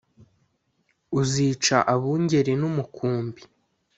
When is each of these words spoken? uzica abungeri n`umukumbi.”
uzica 1.19 1.77
abungeri 1.93 2.53
n`umukumbi.” 2.61 3.41